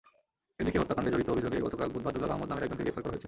[0.61, 3.19] এদিকে হত্যাকাণ্ডে জড়িত অভিযোগে গতকাল বুধবার দুলাল আহমদ নামের একজনকে গ্রেপ্তার করা হয়েছে।